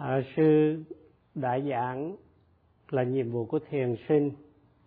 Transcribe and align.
à, 0.00 0.20
sư 0.36 0.78
đã 1.34 1.58
giảng 1.58 2.16
là 2.90 3.02
nhiệm 3.02 3.30
vụ 3.30 3.44
của 3.44 3.58
thiền 3.70 3.96
sinh 4.08 4.30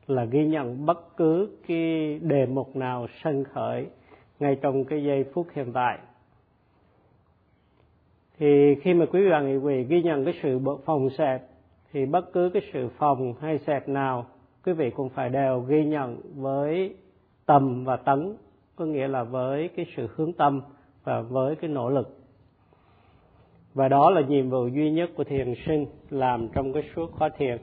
là 0.08 0.26
ghi 0.26 0.46
nhận 0.46 0.86
bất 0.86 1.18
cứ 1.18 1.50
cái 1.68 2.20
đề 2.20 2.46
mục 2.46 2.76
nào 2.76 3.08
sân 3.24 3.44
khởi 3.44 3.88
ngay 4.40 4.58
trong 4.62 4.86
cái 4.86 5.04
giây 5.04 5.26
phút 5.34 5.48
hiện 5.54 5.72
tại. 5.74 6.00
Thì 8.38 8.76
khi 8.82 8.94
mà 8.94 9.06
quý 9.06 9.22
vị 9.22 9.30
và 9.30 9.42
nghị 9.42 9.58
quỳ 9.58 9.84
ghi 9.84 10.04
nhận 10.04 10.26
cái 10.26 10.34
sự 10.44 10.60
phòng 10.86 11.10
xẹp 11.10 11.42
thì 11.92 12.06
bất 12.06 12.34
cứ 12.34 12.50
cái 12.54 12.62
sự 12.74 12.90
phòng 12.98 13.34
hay 13.42 13.58
xẹp 13.58 13.90
nào 13.90 14.26
quý 14.66 14.74
vị 14.74 14.90
cũng 14.90 15.10
phải 15.10 15.30
đều 15.30 15.60
ghi 15.60 15.86
nhận 15.86 16.22
với 16.36 16.96
tầm 17.46 17.86
và 17.86 17.98
tấn 17.98 18.36
có 18.76 18.86
nghĩa 18.86 19.08
là 19.08 19.24
với 19.24 19.70
cái 19.76 19.86
sự 19.96 20.08
hướng 20.16 20.34
tâm 20.34 20.62
và 21.04 21.22
với 21.22 21.56
cái 21.56 21.70
nỗ 21.70 21.90
lực 21.90 22.23
và 23.74 23.88
đó 23.88 24.10
là 24.10 24.22
nhiệm 24.22 24.50
vụ 24.50 24.68
duy 24.68 24.92
nhất 24.92 25.10
của 25.16 25.24
thiền 25.24 25.54
sinh 25.66 25.86
làm 26.10 26.48
trong 26.54 26.74
cái 26.74 26.84
suốt 26.96 27.12
khóa 27.12 27.30
thiền. 27.38 27.58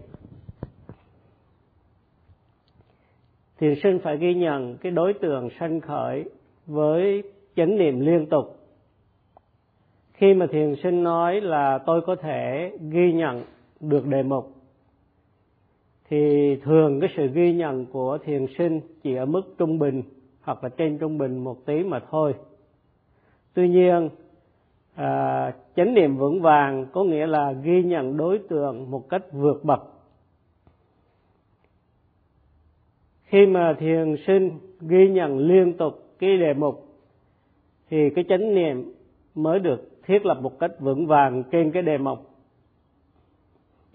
Thiền 3.59 3.74
sinh 3.82 3.98
phải 4.02 4.16
ghi 4.16 4.34
nhận 4.34 4.77
cái 4.77 4.92
đối 4.92 5.12
tượng 5.15 5.48
sanh 5.60 5.80
khởi 5.80 6.24
với 6.66 7.23
chánh 7.56 7.77
niệm 7.77 8.01
liên 8.01 8.27
tục. 8.27 8.56
Khi 10.12 10.34
mà 10.34 10.46
thiền 10.52 10.74
sinh 10.82 11.02
nói 11.02 11.41
là 11.41 11.78
tôi 11.87 12.01
có 12.01 12.16
thể 12.16 12.73
ghi 12.90 13.12
nhận 13.12 13.42
được 13.80 14.06
đề 14.06 14.23
mục, 14.23 14.52
thì 16.09 16.56
thường 16.65 17.01
cái 17.01 17.10
sự 17.16 17.27
ghi 17.27 17.52
nhận 17.52 17.87
của 17.87 18.18
thiền 18.24 18.46
sinh 18.59 18.80
chỉ 19.02 19.15
ở 19.15 19.27
mức 19.27 19.42
trung 19.59 19.79
bình 19.79 20.02
hoặc 20.40 20.65
là 20.65 20.68
trên 20.68 20.98
trung 20.98 21.18
bình 21.18 21.45
một 21.45 21.66
tí 21.66 21.84
mà 21.84 22.01
thôi. 22.10 22.34
Tuy 23.54 23.68
nhiên 23.68 24.09
à, 25.00 25.52
chánh 25.77 25.95
niệm 25.95 26.16
vững 26.16 26.42
vàng 26.42 26.86
có 26.92 27.04
nghĩa 27.04 27.27
là 27.27 27.52
ghi 27.52 27.82
nhận 27.82 28.16
đối 28.16 28.38
tượng 28.38 28.90
một 28.90 29.09
cách 29.09 29.23
vượt 29.32 29.64
bậc. 29.64 29.80
Khi 33.24 33.46
mà 33.46 33.76
thiền 33.79 34.16
sinh 34.26 34.51
ghi 34.80 35.09
nhận 35.09 35.38
liên 35.38 35.76
tục 35.76 35.95
cái 36.18 36.37
đề 36.37 36.54
mục 36.54 36.88
thì 37.90 38.10
cái 38.10 38.24
chánh 38.29 38.54
niệm 38.54 38.92
mới 39.34 39.59
được 39.59 39.90
thiết 40.07 40.26
lập 40.26 40.38
một 40.40 40.59
cách 40.59 40.70
vững 40.80 41.07
vàng 41.07 41.42
trên 41.52 41.70
cái 41.70 41.82
đề 41.82 41.98
mục. 41.98 42.18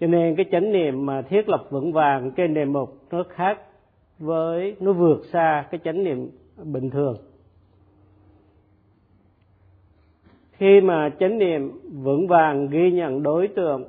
Cho 0.00 0.06
nên 0.06 0.36
cái 0.36 0.46
chánh 0.52 0.72
niệm 0.72 1.06
mà 1.06 1.22
thiết 1.22 1.48
lập 1.48 1.66
vững 1.70 1.92
vàng 1.92 2.30
trên 2.36 2.54
đề 2.54 2.64
mục 2.64 3.02
nó 3.10 3.22
khác 3.28 3.58
với 4.18 4.76
nó 4.80 4.92
vượt 4.92 5.24
xa 5.32 5.66
cái 5.70 5.80
chánh 5.84 6.04
niệm 6.04 6.30
bình 6.64 6.90
thường. 6.90 7.16
Khi 10.56 10.80
mà 10.80 11.10
chánh 11.20 11.38
niệm 11.38 11.80
vững 12.02 12.28
vàng 12.28 12.68
ghi 12.68 12.92
nhận 12.92 13.22
đối 13.22 13.48
tượng 13.48 13.84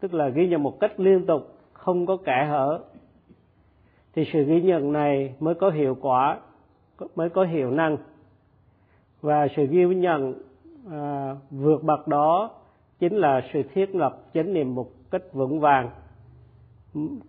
tức 0.00 0.14
là 0.14 0.28
ghi 0.28 0.48
nhận 0.48 0.62
một 0.62 0.80
cách 0.80 1.00
liên 1.00 1.26
tục 1.26 1.58
không 1.72 2.06
có 2.06 2.16
kẻ 2.16 2.46
hở 2.50 2.80
thì 4.14 4.24
sự 4.32 4.44
ghi 4.44 4.62
nhận 4.62 4.92
này 4.92 5.34
mới 5.40 5.54
có 5.54 5.70
hiệu 5.70 5.96
quả 6.00 6.38
mới 7.16 7.28
có 7.28 7.44
hiệu 7.44 7.70
năng. 7.70 7.96
Và 9.20 9.48
sự 9.56 9.66
ghi 9.66 9.84
nhận 9.86 10.34
à, 10.90 11.36
vượt 11.50 11.82
bậc 11.82 12.08
đó 12.08 12.50
chính 12.98 13.16
là 13.16 13.40
sự 13.52 13.62
thiết 13.74 13.94
lập 13.94 14.18
chánh 14.34 14.52
niệm 14.52 14.74
một 14.74 14.88
cách 15.10 15.22
vững 15.32 15.60
vàng. 15.60 15.90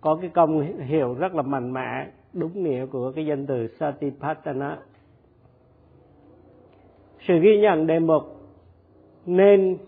Có 0.00 0.18
cái 0.20 0.30
công 0.30 0.60
hiệu 0.60 1.14
rất 1.14 1.34
là 1.34 1.42
mạnh 1.42 1.72
mẽ 1.72 2.06
đúng 2.32 2.62
nghĩa 2.62 2.86
của 2.86 3.12
cái 3.12 3.26
danh 3.26 3.46
từ 3.46 3.68
satipatthana. 3.80 4.78
Sự 7.20 7.38
ghi 7.38 7.58
nhận 7.58 7.86
đề 7.86 7.98
mục 7.98 8.33
nên 9.26 9.78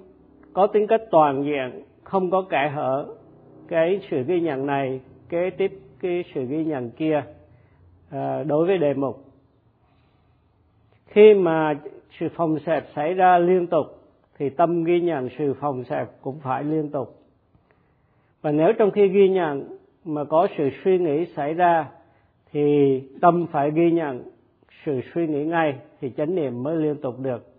có 0.52 0.66
tính 0.66 0.86
cách 0.86 1.02
toàn 1.10 1.44
diện 1.44 1.82
không 2.04 2.30
có 2.30 2.42
kẻ 2.50 2.72
hở. 2.74 3.06
Cái 3.68 4.00
sự 4.10 4.22
ghi 4.22 4.40
nhận 4.40 4.66
này 4.66 5.00
kế 5.28 5.50
tiếp 5.50 5.72
cái 6.00 6.24
sự 6.34 6.44
ghi 6.44 6.64
nhận 6.64 6.90
kia 6.90 7.22
à, 8.10 8.42
đối 8.42 8.66
với 8.66 8.78
đề 8.78 8.94
mục. 8.94 9.24
Khi 11.06 11.34
mà 11.34 11.74
sự 12.18 12.28
phòng 12.34 12.58
xẹp 12.66 12.86
xảy 12.94 13.14
ra 13.14 13.38
liên 13.38 13.66
tục 13.66 13.86
thì 14.38 14.50
tâm 14.50 14.84
ghi 14.84 15.00
nhận 15.00 15.28
sự 15.38 15.54
phòng 15.60 15.84
xẹp 15.84 16.08
cũng 16.22 16.38
phải 16.42 16.64
liên 16.64 16.88
tục. 16.88 17.18
Và 18.42 18.52
nếu 18.52 18.72
trong 18.72 18.90
khi 18.90 19.08
ghi 19.08 19.28
nhận 19.28 19.78
mà 20.04 20.24
có 20.24 20.46
sự 20.58 20.70
suy 20.84 20.98
nghĩ 20.98 21.26
xảy 21.36 21.54
ra 21.54 21.88
thì 22.52 23.00
tâm 23.20 23.46
phải 23.52 23.70
ghi 23.70 23.90
nhận 23.90 24.22
sự 24.84 25.00
suy 25.14 25.26
nghĩ 25.26 25.44
ngay 25.44 25.78
thì 26.00 26.10
chánh 26.16 26.34
niệm 26.34 26.62
mới 26.62 26.76
liên 26.76 26.96
tục 27.00 27.14
được 27.18 27.55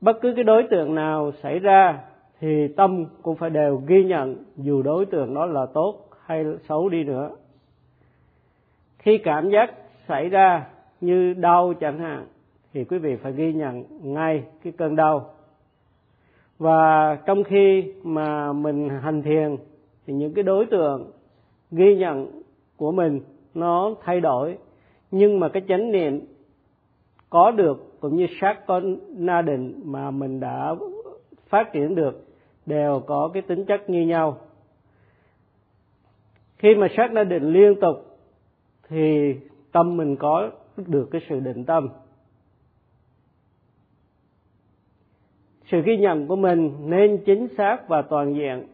bất 0.00 0.20
cứ 0.22 0.32
cái 0.34 0.44
đối 0.44 0.62
tượng 0.70 0.94
nào 0.94 1.32
xảy 1.42 1.58
ra 1.58 1.98
thì 2.40 2.68
tâm 2.68 3.06
cũng 3.22 3.36
phải 3.36 3.50
đều 3.50 3.82
ghi 3.86 4.04
nhận 4.04 4.36
dù 4.56 4.82
đối 4.82 5.06
tượng 5.06 5.34
đó 5.34 5.46
là 5.46 5.66
tốt 5.66 6.08
hay 6.26 6.44
xấu 6.68 6.88
đi 6.88 7.04
nữa. 7.04 7.30
Khi 8.98 9.18
cảm 9.18 9.50
giác 9.50 9.74
xảy 10.08 10.28
ra 10.28 10.66
như 11.00 11.34
đau 11.34 11.74
chẳng 11.80 11.98
hạn 11.98 12.26
thì 12.72 12.84
quý 12.84 12.98
vị 12.98 13.16
phải 13.16 13.32
ghi 13.32 13.52
nhận 13.52 13.84
ngay 14.02 14.44
cái 14.64 14.72
cơn 14.76 14.96
đau. 14.96 15.30
Và 16.58 17.14
trong 17.26 17.44
khi 17.44 17.92
mà 18.02 18.52
mình 18.52 18.88
hành 18.88 19.22
thiền 19.22 19.56
thì 20.06 20.14
những 20.14 20.34
cái 20.34 20.42
đối 20.42 20.66
tượng 20.66 21.10
ghi 21.70 21.96
nhận 21.96 22.42
của 22.76 22.92
mình 22.92 23.20
nó 23.54 23.94
thay 24.04 24.20
đổi. 24.20 24.58
Nhưng 25.10 25.40
mà 25.40 25.48
cái 25.48 25.62
chánh 25.68 25.92
niệm 25.92 26.20
có 27.30 27.50
được 27.50 27.85
cũng 28.00 28.16
như 28.16 28.26
sát 28.40 28.66
con 28.66 28.96
na 29.10 29.42
định 29.42 29.80
mà 29.84 30.10
mình 30.10 30.40
đã 30.40 30.74
phát 31.48 31.72
triển 31.72 31.94
được 31.94 32.26
đều 32.66 33.02
có 33.06 33.30
cái 33.34 33.42
tính 33.42 33.64
chất 33.64 33.90
như 33.90 34.06
nhau. 34.06 34.38
Khi 36.58 36.74
mà 36.74 36.86
sát 36.96 37.12
na 37.12 37.24
định 37.24 37.52
liên 37.52 37.80
tục 37.80 38.18
thì 38.88 39.34
tâm 39.72 39.96
mình 39.96 40.16
có 40.16 40.50
được 40.76 41.08
cái 41.10 41.20
sự 41.28 41.40
định 41.40 41.64
tâm. 41.64 41.88
Sự 45.70 45.82
ghi 45.82 45.96
nhận 45.96 46.26
của 46.26 46.36
mình 46.36 46.72
nên 46.80 47.22
chính 47.26 47.48
xác 47.56 47.88
và 47.88 48.02
toàn 48.02 48.34
diện. 48.34 48.66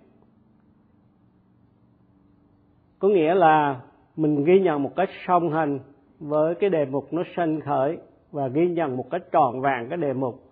Có 2.98 3.08
nghĩa 3.08 3.34
là 3.34 3.80
mình 4.16 4.44
ghi 4.44 4.60
nhận 4.60 4.82
một 4.82 4.96
cách 4.96 5.10
song 5.26 5.52
hành 5.52 5.78
với 6.20 6.54
cái 6.54 6.70
đề 6.70 6.84
mục 6.84 7.12
nó 7.12 7.22
sanh 7.36 7.60
khởi 7.60 7.98
và 8.32 8.48
ghi 8.48 8.68
nhận 8.68 8.96
một 8.96 9.10
cách 9.10 9.22
trọn 9.32 9.60
vẹn 9.60 9.88
cái 9.88 9.98
đề 9.98 10.12
mục 10.12 10.42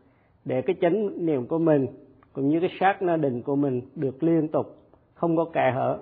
để 0.45 0.63
cái 0.63 0.77
chánh 0.81 1.27
niệm 1.27 1.47
của 1.47 1.59
mình 1.59 1.87
cũng 2.33 2.49
như 2.49 2.61
cái 2.61 2.71
sát 2.81 3.03
na 3.03 3.17
định 3.17 3.43
của 3.43 3.57
mình 3.57 3.81
được 3.95 4.23
liên 4.23 4.49
tục, 4.49 4.77
không 5.15 5.37
có 5.37 5.45
kẻ 5.53 5.73
hở. 5.75 5.99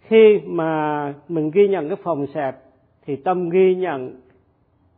Khi 0.00 0.40
mà 0.44 1.14
mình 1.28 1.50
ghi 1.50 1.68
nhận 1.68 1.88
cái 1.88 1.96
phòng 2.02 2.26
sẹp 2.34 2.56
thì 3.06 3.16
tâm 3.16 3.50
ghi 3.50 3.74
nhận 3.74 4.20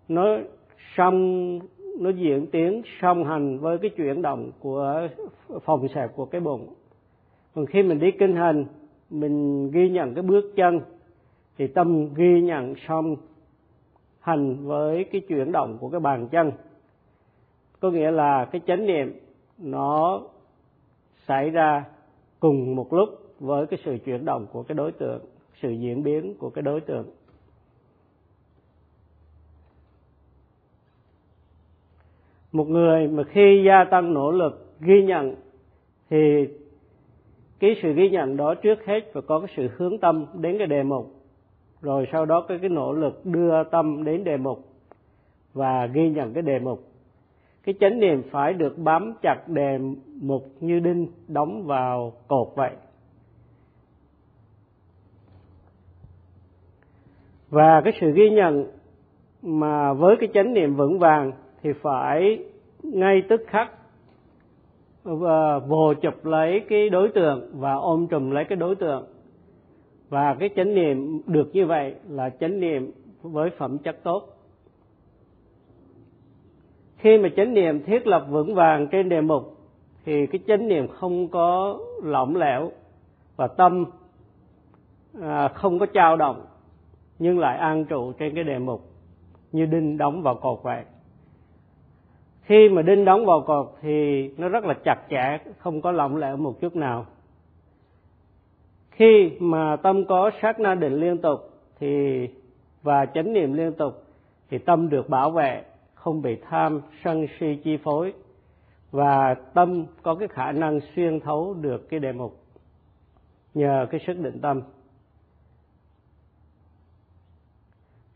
nó 0.09 0.39
song, 0.97 1.59
nó 2.01 2.11
diễn 2.11 2.47
tiến 2.47 2.83
song 3.01 3.25
hành 3.25 3.59
với 3.59 3.79
cái 3.79 3.91
chuyển 3.91 4.23
động 4.23 4.51
của 4.61 5.09
phòng 5.65 5.89
sẹp 5.89 6.17
của 6.17 6.25
cái 6.25 6.41
bụng. 6.41 6.75
Còn 7.55 7.67
khi 7.67 7.83
mình 7.83 7.99
đi 7.99 8.11
kinh 8.11 8.37
hành, 8.37 8.65
mình 9.11 9.71
ghi 9.71 9.89
nhận 9.89 10.15
cái 10.15 10.23
bước 10.23 10.53
chân 10.57 10.81
thì 11.59 11.67
tâm 11.67 12.15
ghi 12.15 12.41
nhận 12.41 12.75
song 12.89 13.17
hành 14.21 14.67
với 14.67 15.05
cái 15.05 15.21
chuyển 15.21 15.53
động 15.53 15.79
của 15.81 15.89
cái 15.89 16.01
bàn 16.01 16.29
chân. 16.29 16.53
Có 17.81 17.91
nghĩa 17.91 18.11
là 18.11 18.45
cái 18.45 18.61
chánh 18.67 18.87
niệm 18.87 19.19
nó 19.59 20.23
xảy 21.27 21.51
ra 21.51 21.85
cùng 22.41 22.77
một 22.77 22.93
lúc 22.93 23.09
với 23.41 23.67
cái 23.67 23.81
sự 23.85 23.99
chuyển 24.05 24.25
động 24.25 24.47
của 24.53 24.63
cái 24.63 24.75
đối 24.75 24.93
tượng, 24.93 25.23
sự 25.63 25.71
diễn 25.71 26.03
biến 26.03 26.35
của 26.39 26.51
cái 26.51 26.63
đối 26.63 26.81
tượng. 26.81 27.07
Một 32.53 32.69
người 32.69 33.09
mà 33.09 33.23
khi 33.25 33.63
gia 33.67 33.85
tăng 33.85 34.15
nỗ 34.15 34.33
lực 34.33 34.67
ghi 34.81 35.03
nhận 35.03 35.35
thì 36.11 36.49
cái 37.59 37.77
sự 37.83 37.93
ghi 37.93 38.11
nhận 38.11 38.37
đó 38.37 38.55
trước 38.55 38.85
hết 38.87 39.01
phải 39.13 39.23
có 39.27 39.41
cái 39.41 39.49
sự 39.57 39.69
hướng 39.77 39.99
tâm 39.99 40.27
đến 40.35 40.59
cái 40.59 40.67
đề 40.67 40.83
mục 40.83 41.14
rồi 41.85 42.09
sau 42.13 42.27
đó 42.27 42.45
cái 42.49 42.59
cái 42.59 42.71
nỗ 42.71 42.93
lực 42.93 43.27
đưa 43.27 43.65
tâm 43.65 44.05
đến 44.05 44.25
đề 44.25 44.37
mục 44.37 44.59
và 45.53 45.87
ghi 45.87 46.09
nhận 46.09 46.33
cái 46.33 46.43
đề 46.43 46.59
mục. 46.59 46.81
Cái 47.65 47.75
chánh 47.81 48.01
niệm 48.01 48.23
phải 48.31 48.53
được 48.53 48.79
bám 48.79 49.15
chặt 49.23 49.49
đề 49.49 49.79
mục 50.21 50.47
như 50.61 50.81
đinh 50.81 51.09
đóng 51.29 51.63
vào 51.67 52.13
cột 52.29 52.49
vậy. 52.57 52.71
Và 57.51 57.81
cái 57.85 57.93
sự 58.01 58.13
ghi 58.15 58.31
nhận 58.31 58.67
mà 59.43 59.93
với 59.93 60.17
cái 60.21 60.29
chánh 60.35 60.55
niệm 60.55 60.75
vững 60.75 60.99
vàng 60.99 61.33
thì 61.63 61.71
phải 61.83 62.45
ngay 62.83 63.23
tức 63.29 63.41
khắc 63.47 63.71
ờ, 65.05 65.15
và 65.15 65.59
vồ 65.59 65.95
chụp 65.95 66.25
lấy 66.25 66.61
cái 66.69 66.91
đối 66.91 67.09
tượng 67.09 67.51
và 67.53 67.75
ôm 67.75 68.07
trùm 68.11 68.31
lấy 68.31 68.45
cái 68.45 68.57
đối 68.57 68.75
tượng 68.75 69.14
và 70.09 70.37
cái 70.41 70.51
chánh 70.57 70.75
niệm 70.75 71.21
được 71.27 71.51
như 71.53 71.67
vậy 71.67 71.95
là 72.09 72.31
chánh 72.31 72.61
niệm 72.61 72.93
với 73.23 73.51
phẩm 73.51 73.79
chất 73.79 73.97
tốt. 74.03 74.29
Khi 76.97 77.19
mà 77.19 77.29
chánh 77.37 77.55
niệm 77.55 77.85
thiết 77.85 78.07
lập 78.07 78.27
vững 78.29 78.55
vàng 78.55 78.89
trên 78.89 79.09
đề 79.09 79.21
mục 79.21 79.57
thì 80.05 80.27
cái 80.27 80.41
chánh 80.47 80.69
niệm 80.69 80.89
không 80.89 81.29
có 81.29 81.79
lỏng 82.03 82.37
lẻo 82.37 82.71
và 83.37 83.47
tâm 83.47 83.85
à, 85.21 85.49
không 85.49 85.79
có 85.79 85.87
trao 85.87 86.17
động 86.17 86.47
nhưng 87.19 87.39
lại 87.39 87.59
an 87.59 87.85
trụ 87.85 88.13
trên 88.13 88.35
cái 88.35 88.45
đề 88.45 88.59
mục 88.59 88.81
như 89.53 89.67
đinh 89.67 89.99
đóng 89.99 90.23
vào 90.23 90.35
cột 90.35 90.59
vậy. 90.63 90.85
Khi 92.43 92.69
mà 92.69 92.83
đinh 92.83 93.05
đóng 93.05 93.27
vào 93.27 93.41
cột 93.41 93.75
thì 93.83 94.29
nó 94.39 94.49
rất 94.49 94.65
là 94.65 94.75
chặt 94.85 94.97
chẽ 95.11 95.39
không 95.59 95.81
có 95.81 95.93
lỏng 95.93 96.17
lẻo 96.17 96.37
một 96.37 96.61
chút 96.61 96.77
nào 96.77 97.07
khi 98.95 99.31
mà 99.41 99.77
tâm 99.77 100.05
có 100.05 100.31
sát 100.43 100.61
na 100.61 100.75
định 100.75 100.95
liên 100.95 101.19
tục 101.19 101.51
thì, 101.79 102.29
và 102.83 103.07
chánh 103.07 103.33
niệm 103.33 103.53
liên 103.53 103.73
tục, 103.73 104.05
thì 104.51 104.59
tâm 104.59 104.89
được 104.89 105.09
bảo 105.09 105.31
vệ, 105.31 105.63
không 105.95 106.23
bị 106.23 106.37
tham, 106.49 106.81
sân 107.05 107.27
si, 107.41 107.59
chi 107.65 107.77
phối. 107.77 108.13
Và 108.91 109.35
tâm 109.35 109.87
có 110.03 110.15
cái 110.15 110.29
khả 110.29 110.53
năng 110.53 110.81
xuyên 110.95 111.21
thấu 111.21 111.55
được 111.61 111.89
cái 111.89 112.01
đề 112.01 112.13
mục 112.13 112.41
nhờ 113.55 113.87
cái 113.91 114.01
sức 114.07 114.19
định 114.19 114.41
tâm. 114.41 114.63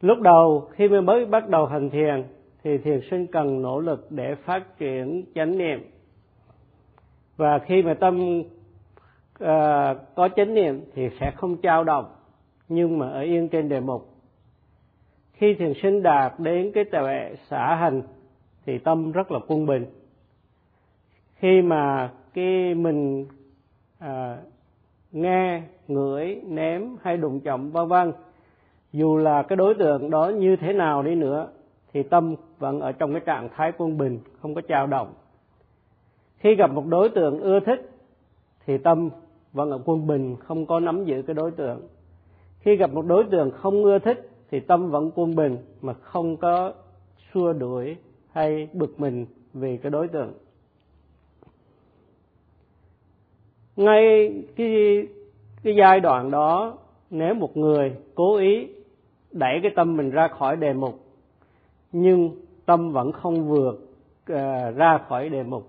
Lúc 0.00 0.20
đầu 0.20 0.68
khi 0.72 0.88
mới 0.88 1.26
bắt 1.26 1.48
đầu 1.48 1.66
hành 1.66 1.90
thiền, 1.90 2.24
thì 2.62 2.78
thiền 2.78 3.00
sinh 3.10 3.26
cần 3.26 3.62
nỗ 3.62 3.80
lực 3.80 4.06
để 4.10 4.34
phát 4.34 4.78
triển 4.78 5.24
chánh 5.34 5.58
niệm. 5.58 5.90
Và 7.36 7.58
khi 7.58 7.82
mà 7.82 7.94
tâm 7.94 8.42
uh, 9.44 9.98
có 10.14 10.28
chánh 10.36 10.54
niệm 10.54 10.84
thì 10.94 11.08
sẽ 11.20 11.30
không 11.36 11.56
trao 11.56 11.84
động 11.84 12.06
nhưng 12.68 12.98
mà 12.98 13.08
ở 13.08 13.20
yên 13.20 13.48
trên 13.48 13.68
đề 13.68 13.80
mục. 13.80 14.08
Khi 15.32 15.54
thiền 15.54 15.72
sinh 15.82 16.02
đạt 16.02 16.32
đến 16.38 16.72
cái 16.74 16.84
tuệ 16.84 17.34
xả 17.48 17.74
hành 17.74 18.02
thì 18.66 18.78
tâm 18.78 19.12
rất 19.12 19.32
là 19.32 19.38
quân 19.48 19.66
bình. 19.66 19.86
Khi 21.34 21.62
mà 21.62 22.10
cái 22.34 22.74
mình 22.74 23.26
à, 23.98 24.36
nghe 25.12 25.62
ngửi 25.88 26.40
ném 26.46 26.96
hay 27.02 27.16
đụng 27.16 27.40
chạm 27.40 27.70
vân 27.70 27.88
vân 27.88 28.12
dù 28.92 29.16
là 29.16 29.42
cái 29.42 29.56
đối 29.56 29.74
tượng 29.74 30.10
đó 30.10 30.28
như 30.28 30.56
thế 30.56 30.72
nào 30.72 31.02
đi 31.02 31.14
nữa 31.14 31.48
thì 31.92 32.02
tâm 32.02 32.34
vẫn 32.58 32.80
ở 32.80 32.92
trong 32.92 33.12
cái 33.12 33.22
trạng 33.26 33.48
thái 33.56 33.72
quân 33.78 33.98
bình 33.98 34.18
không 34.40 34.54
có 34.54 34.60
trao 34.60 34.86
động 34.86 35.14
khi 36.36 36.54
gặp 36.54 36.70
một 36.70 36.86
đối 36.86 37.08
tượng 37.08 37.40
ưa 37.40 37.60
thích 37.60 37.90
thì 38.66 38.78
tâm 38.78 39.10
và 39.52 39.64
ở 39.64 39.78
quân 39.84 40.06
bình 40.06 40.36
không 40.36 40.66
có 40.66 40.80
nắm 40.80 41.04
giữ 41.04 41.22
cái 41.22 41.34
đối 41.34 41.50
tượng. 41.50 41.80
Khi 42.60 42.76
gặp 42.76 42.92
một 42.92 43.06
đối 43.06 43.24
tượng 43.30 43.50
không 43.50 43.84
ưa 43.84 43.98
thích 43.98 44.30
thì 44.50 44.60
tâm 44.60 44.90
vẫn 44.90 45.10
quân 45.14 45.34
bình 45.34 45.56
mà 45.80 45.92
không 45.92 46.36
có 46.36 46.72
xua 47.32 47.52
đuổi 47.52 47.96
hay 48.32 48.68
bực 48.72 49.00
mình 49.00 49.26
vì 49.54 49.76
cái 49.76 49.90
đối 49.90 50.08
tượng. 50.08 50.32
Ngay 53.76 54.32
cái 54.56 55.06
cái 55.62 55.74
giai 55.76 56.00
đoạn 56.00 56.30
đó 56.30 56.78
nếu 57.10 57.34
một 57.34 57.56
người 57.56 57.96
cố 58.14 58.36
ý 58.36 58.68
đẩy 59.32 59.58
cái 59.62 59.72
tâm 59.76 59.96
mình 59.96 60.10
ra 60.10 60.28
khỏi 60.28 60.56
đề 60.56 60.72
mục 60.72 61.00
nhưng 61.92 62.30
tâm 62.66 62.92
vẫn 62.92 63.12
không 63.12 63.48
vượt 63.48 63.74
uh, 64.32 64.76
ra 64.76 64.98
khỏi 65.08 65.28
đề 65.28 65.42
mục 65.42 65.66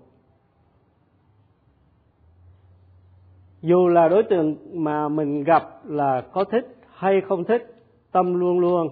dù 3.62 3.88
là 3.88 4.08
đối 4.08 4.22
tượng 4.22 4.56
mà 4.72 5.08
mình 5.08 5.44
gặp 5.44 5.62
là 5.84 6.22
có 6.32 6.44
thích 6.44 6.76
hay 6.94 7.20
không 7.20 7.44
thích, 7.44 7.74
tâm 8.12 8.34
luôn 8.40 8.60
luôn 8.60 8.88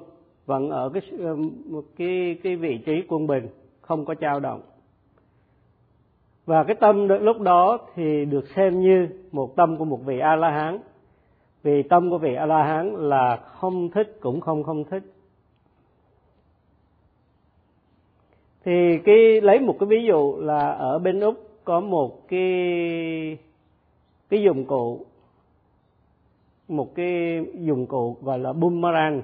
vẫn 0.46 0.70
ở 0.70 0.90
cái 0.94 1.02
ờ, 1.18 1.36
một 1.70 1.84
cái 1.96 2.38
cái 2.42 2.56
vị 2.56 2.78
trí 2.86 3.02
quân 3.08 3.26
bình, 3.26 3.48
không 3.80 4.04
có 4.04 4.14
trao 4.14 4.40
động. 4.40 4.60
Và 6.46 6.64
cái 6.64 6.76
tâm 6.80 7.08
lúc 7.08 7.40
đó 7.40 7.78
thì 7.94 8.24
được 8.24 8.44
xem 8.56 8.80
như 8.80 9.08
một 9.32 9.56
tâm 9.56 9.76
của 9.76 9.84
một 9.84 10.00
vị 10.04 10.18
a 10.18 10.36
la 10.36 10.50
hán 10.50 10.78
vì 11.62 11.82
tâm 11.82 12.10
của 12.10 12.18
vị 12.18 12.34
a 12.34 12.46
la 12.46 12.62
hán 12.62 12.94
là 12.94 13.36
không 13.36 13.90
thích 13.90 14.16
cũng 14.20 14.40
không 14.40 14.62
không 14.62 14.84
thích. 14.84 15.02
Thì 18.64 18.98
cái, 19.04 19.40
lấy 19.40 19.60
một 19.60 19.76
cái 19.80 19.86
ví 19.86 20.04
dụ 20.08 20.36
là 20.40 20.68
ở 20.68 20.98
bên 20.98 21.20
úc 21.20 21.34
có 21.64 21.80
một 21.80 22.28
cái 22.28 23.38
cái 24.30 24.42
dụng 24.42 24.64
cụ 24.64 25.04
một 26.68 26.94
cái 26.94 27.40
dụng 27.54 27.86
cụ 27.86 28.16
gọi 28.22 28.38
là 28.38 28.52
boomerang. 28.52 29.22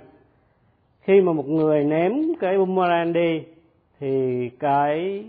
Khi 1.01 1.21
mà 1.21 1.33
một 1.33 1.49
người 1.49 1.85
ném 1.85 2.13
cái 2.41 2.59
boomerang 2.59 3.13
đi 3.13 3.43
thì 4.01 4.49
cái 4.59 5.25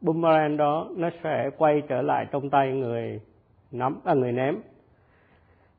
boomerang 0.00 0.56
đó 0.56 0.88
nó 0.96 1.10
sẽ 1.24 1.50
quay 1.58 1.82
trở 1.88 2.02
lại 2.02 2.26
trong 2.30 2.50
tay 2.50 2.72
người 2.72 3.20
nắm 3.70 4.00
à 4.04 4.14
người 4.14 4.32
ném. 4.32 4.58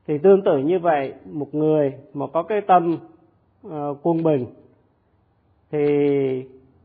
Thì 0.06 0.18
tương 0.18 0.42
tự 0.42 0.58
như 0.58 0.78
vậy 0.78 1.12
một 1.24 1.54
người 1.54 1.92
mà 2.14 2.26
có 2.26 2.42
cái 2.42 2.60
tâm 2.60 2.98
uh, 3.66 3.72
quân 4.02 4.22
bình 4.22 4.46
thì 5.70 5.78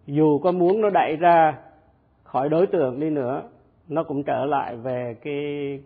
dù 0.08 0.40
có 0.40 0.52
muốn 0.52 0.82
nó 0.82 0.90
đẩy 0.90 1.16
ra 1.16 1.58
khỏi 2.24 2.50
đối 2.50 2.68
tượng 2.68 3.00
đi 3.00 3.10
nữa 3.10 3.44
nó 3.92 4.04
cũng 4.04 4.24
trở 4.24 4.46
lại 4.46 4.78
về 4.78 5.16
cái 5.22 5.36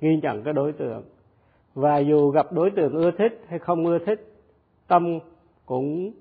ghi 0.01 0.19
nhận 0.21 0.43
cái 0.43 0.53
đối 0.53 0.73
tượng. 0.73 1.03
Và 1.73 1.97
dù 1.97 2.29
gặp 2.29 2.51
đối 2.51 2.71
tượng 2.71 2.93
ưa 2.93 3.11
thích 3.11 3.41
hay 3.47 3.59
không 3.59 3.85
ưa 3.85 3.99
thích, 4.05 4.33
tâm 4.87 5.19
cũng 5.65 6.11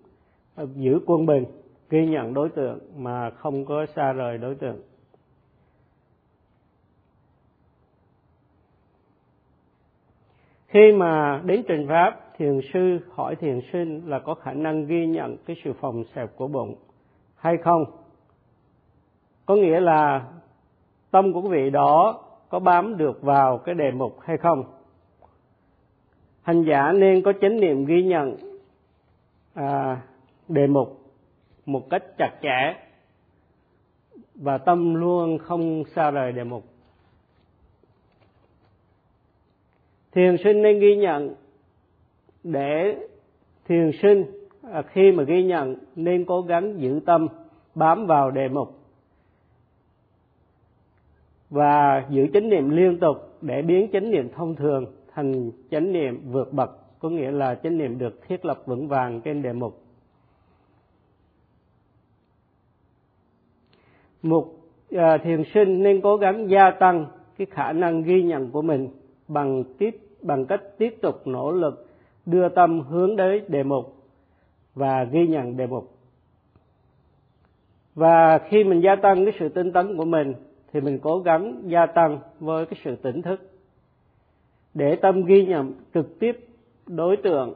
giữ 0.75 1.01
quân 1.07 1.27
bình, 1.27 1.45
ghi 1.91 2.07
nhận 2.07 2.35
đối 2.35 2.49
tượng 2.49 2.79
mà 2.97 3.31
không 3.31 3.65
có 3.65 3.87
xa 3.97 4.13
rời 4.13 4.39
đối 4.39 4.55
tượng. 4.55 4.81
Khi 10.67 10.93
mà 10.93 11.43
đến 11.45 11.63
trình 11.69 11.87
pháp, 11.89 12.21
thiền 12.39 12.61
sư 12.73 12.99
hỏi 13.11 13.37
thiền 13.37 13.61
sinh 13.73 14.03
là 14.07 14.19
có 14.19 14.35
khả 14.35 14.53
năng 14.53 14.87
ghi 14.87 15.07
nhận 15.07 15.37
cái 15.47 15.57
sự 15.65 15.73
phòng 15.81 16.05
xẹp 16.15 16.37
của 16.37 16.49
bụng 16.49 16.75
hay 17.37 17.57
không? 17.57 17.85
Có 19.47 19.57
nghĩa 19.57 19.81
là 19.81 20.29
tâm 21.15 21.33
của 21.33 21.41
quý 21.41 21.49
vị 21.49 21.71
đó 21.71 22.21
có 22.49 22.59
bám 22.59 22.97
được 22.97 23.23
vào 23.23 23.59
cái 23.59 23.75
đề 23.75 23.91
mục 23.91 24.21
hay 24.21 24.37
không? 24.37 24.65
Hành 26.43 26.63
giả 26.63 26.93
nên 26.93 27.23
có 27.23 27.33
chánh 27.41 27.61
niệm 27.61 27.85
ghi 27.85 28.03
nhận 28.03 28.37
à, 29.55 30.01
đề 30.49 30.67
mục 30.67 31.01
một 31.67 31.91
cách 31.91 32.03
chặt 32.19 32.33
chẽ 32.43 32.75
và 34.35 34.59
tâm 34.59 34.95
luôn 34.95 35.39
không 35.39 35.85
xa 35.95 36.11
rời 36.11 36.33
đề 36.33 36.45
mục. 36.45 36.65
Thiền 40.13 40.37
sinh 40.45 40.63
nên 40.63 40.81
ghi 40.81 40.97
nhận 40.97 41.35
để 42.43 42.97
thiền 43.65 43.91
sinh 44.03 44.25
à, 44.73 44.83
khi 44.83 45.13
mà 45.13 45.23
ghi 45.23 45.45
nhận 45.45 45.77
nên 45.97 46.25
cố 46.25 46.43
gắng 46.43 46.81
giữ 46.81 47.01
tâm 47.07 47.29
bám 47.75 48.07
vào 48.07 48.31
đề 48.31 48.49
mục 48.49 48.84
và 51.51 52.07
giữ 52.11 52.27
chánh 52.33 52.49
niệm 52.49 52.71
liên 52.71 52.99
tục 53.01 53.17
để 53.41 53.63
biến 53.63 53.89
chánh 53.93 54.11
niệm 54.11 54.29
thông 54.35 54.57
thường 54.57 54.87
thành 55.15 55.51
chánh 55.71 55.93
niệm 55.93 56.21
vượt 56.31 56.53
bậc 56.53 56.99
có 56.99 57.09
nghĩa 57.09 57.31
là 57.31 57.55
chánh 57.55 57.79
niệm 57.79 57.99
được 57.99 58.29
thiết 58.29 58.45
lập 58.45 58.63
vững 58.67 58.89
vàng 58.89 59.21
trên 59.21 59.43
đề 59.43 59.53
mục. 59.53 59.81
Một 64.23 64.47
à, 64.91 65.19
thiền 65.19 65.43
sinh 65.55 65.83
nên 65.83 66.01
cố 66.01 66.17
gắng 66.17 66.51
gia 66.51 66.71
tăng 66.71 67.07
cái 67.39 67.47
khả 67.51 67.73
năng 67.73 68.03
ghi 68.03 68.23
nhận 68.23 68.51
của 68.51 68.63
mình 68.63 68.89
bằng 69.29 69.65
tiếp 69.79 69.97
bằng 70.23 70.47
cách 70.47 70.61
tiếp 70.79 70.97
tục 71.03 71.27
nỗ 71.27 71.53
lực 71.53 71.87
đưa 72.27 72.49
tâm 72.49 72.81
hướng 72.81 73.17
đến 73.17 73.45
đề 73.49 73.63
mục 73.63 73.97
và 74.75 75.05
ghi 75.05 75.27
nhận 75.27 75.57
đề 75.57 75.67
mục. 75.67 75.91
Và 77.95 78.39
khi 78.49 78.65
mình 78.65 78.81
gia 78.81 78.97
tăng 78.97 79.25
cái 79.25 79.35
sự 79.39 79.49
tinh 79.49 79.73
tấn 79.73 79.97
của 79.97 80.05
mình 80.05 80.35
thì 80.75 80.81
mình 80.81 80.99
cố 81.03 81.19
gắng 81.19 81.63
gia 81.67 81.87
tăng 81.87 82.19
với 82.41 82.67
cái 82.67 82.81
sự 82.85 82.97
tỉnh 82.97 83.23
thức 83.23 83.41
để 84.75 84.97
tâm 84.97 85.25
ghi 85.25 85.47
nhận 85.47 85.73
trực 85.95 86.19
tiếp 86.19 86.47
đối 86.87 87.17
tượng. 87.17 87.55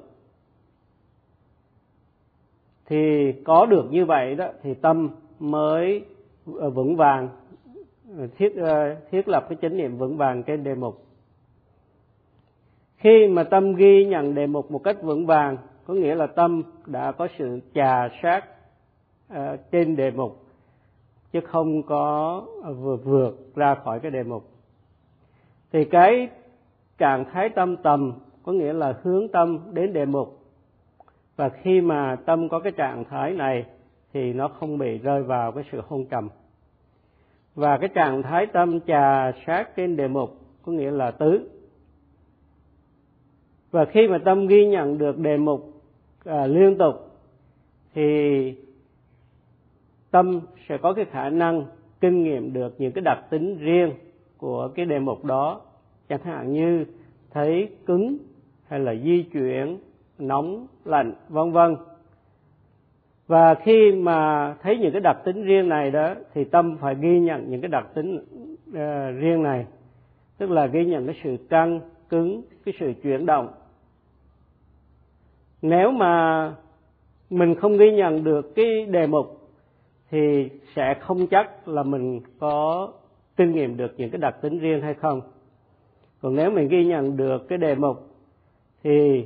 Thì 2.87 3.33
có 3.45 3.67
được 3.67 3.85
như 3.91 4.05
vậy 4.05 4.35
đó 4.35 4.49
thì 4.63 4.75
tâm 4.75 5.11
mới 5.39 6.05
ờ, 6.59 6.71
vững 6.71 6.97
vàng 6.97 7.29
thiết 8.37 8.57
ờ, 8.57 8.95
thiết 9.11 9.29
lập 9.29 9.47
cái 9.49 9.59
chánh 9.63 9.77
niệm 9.77 9.99
vững 9.99 10.17
vàng 10.17 10.43
trên 10.43 10.65
đề 10.65 10.75
mục. 10.75 11.07
Khi 12.97 13.29
mà 13.29 13.43
tâm 13.45 13.75
ghi 13.75 14.05
nhận 14.05 14.35
đề 14.35 14.47
mục 14.47 14.71
một 14.71 14.85
cách 14.85 15.03
vững 15.03 15.27
vàng 15.27 15.57
có 15.87 15.95
nghĩa 15.95 16.15
là 16.15 16.27
tâm 16.27 16.63
đã 16.87 17.13
có 17.13 17.29
sự 17.39 17.61
trà 17.75 18.09
sát 18.23 18.45
uh, 19.33 19.37
trên 19.71 19.97
đề 19.97 20.11
mục 20.11 20.48
chứ 21.33 21.41
không 21.41 21.83
có 21.83 22.43
vượt 22.79 23.05
vượt 23.05 23.55
ra 23.55 23.75
khỏi 23.75 24.01
cái 24.01 24.11
đề 24.11 24.23
mục 24.23 24.51
thì 25.73 25.85
cái 25.85 26.29
trạng 26.99 27.25
thái 27.33 27.49
tâm 27.49 27.77
tầm 27.77 28.13
có 28.43 28.53
nghĩa 28.53 28.73
là 28.73 28.95
hướng 29.03 29.29
tâm 29.29 29.59
đến 29.73 29.93
đề 29.93 30.05
mục 30.05 30.39
và 31.37 31.49
khi 31.49 31.81
mà 31.81 32.17
tâm 32.27 32.49
có 32.49 32.61
cái 32.61 32.73
trạng 32.73 33.05
thái 33.05 33.33
này 33.33 33.65
thì 34.13 34.33
nó 34.33 34.49
không 34.49 34.79
bị 34.79 34.99
rơi 34.99 35.23
vào 35.23 35.53
cái 35.53 35.65
sự 35.73 35.81
hôn 35.89 36.07
trầm. 36.11 36.29
Và 37.55 37.79
cái 37.79 37.89
trạng 37.95 38.23
thái 38.23 38.47
tâm 38.47 38.81
trà 38.81 39.33
sát 39.47 39.77
trên 39.77 39.97
đề 39.97 40.09
mục 40.09 40.31
có 40.63 40.73
nghĩa 40.73 40.91
là 40.91 41.11
tứ. 41.11 41.51
Và 43.71 43.85
khi 43.85 44.09
mà 44.09 44.19
tâm 44.19 44.47
ghi 44.47 44.67
nhận 44.67 44.99
được 44.99 45.19
đề 45.19 45.37
mục 45.37 45.83
à, 46.25 46.47
liên 46.47 46.79
tục 46.79 46.95
thì 47.95 48.55
tâm 50.11 50.41
sẽ 50.69 50.79
có 50.79 50.93
cái 50.93 51.05
khả 51.05 51.31
năng 51.31 51.65
kinh 52.01 52.23
nghiệm 52.23 52.53
được 52.53 52.75
những 52.79 52.93
cái 52.93 53.03
đặc 53.05 53.19
tính 53.31 53.59
riêng 53.59 53.93
của 54.39 54.69
cái 54.75 54.87
đề 54.87 54.99
mục 54.99 55.25
đó. 55.25 55.61
Chẳng 56.09 56.23
hạn 56.23 56.53
như 56.53 56.85
thấy 57.31 57.69
cứng 57.87 58.19
hay 58.69 58.81
là 58.81 58.95
di 58.95 59.23
chuyển 59.23 59.79
nóng 60.19 60.67
lạnh 60.85 61.15
vân 61.29 61.53
vân. 61.53 61.77
Và 63.27 63.55
khi 63.55 63.93
mà 63.93 64.55
thấy 64.63 64.79
những 64.79 64.93
cái 64.93 65.01
đặc 65.01 65.17
tính 65.25 65.45
riêng 65.45 65.69
này 65.69 65.91
đó 65.91 66.15
thì 66.35 66.45
tâm 66.45 66.77
phải 66.81 66.95
ghi 67.01 67.21
nhận 67.21 67.51
những 67.51 67.61
cái 67.61 67.69
đặc 67.69 67.87
tính 67.95 68.17
uh, 68.71 69.21
riêng 69.21 69.43
này. 69.43 69.67
Tức 70.39 70.51
là 70.51 70.67
ghi 70.67 70.85
nhận 70.85 71.07
cái 71.07 71.21
sự 71.25 71.37
căng 71.49 71.81
cứng 72.09 72.43
cái 72.65 72.75
sự 72.81 72.93
chuyển 73.03 73.27
động. 73.27 73.49
Nếu 75.63 75.91
mà 75.91 76.55
mình 77.31 77.55
không 77.55 77.77
ghi 77.77 77.93
nhận 77.93 78.25
được 78.25 78.55
cái 78.55 78.87
đề 78.91 79.07
mục 79.07 79.38
thì 80.11 80.51
sẽ 80.77 80.95
không 81.01 81.27
chắc 81.27 81.69
là 81.69 81.83
mình 81.83 82.21
có 82.39 82.89
kinh 83.37 83.53
nghiệm 83.53 83.77
được 83.77 83.95
những 83.97 84.11
cái 84.11 84.19
đặc 84.19 84.37
tính 84.43 84.59
riêng 84.59 84.81
hay 84.81 84.95
không. 84.95 85.21
Còn 86.21 86.35
nếu 86.35 86.51
mình 86.51 86.69
ghi 86.69 86.85
nhận 86.85 87.17
được 87.17 87.49
cái 87.49 87.59
đề 87.59 87.75
mục 87.75 87.97
thì 88.83 89.25